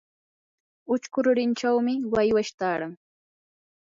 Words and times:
uchku 0.95 1.17
rurinchawmi 1.25 1.93
waywash 2.15 2.51
taaran. 2.59 2.93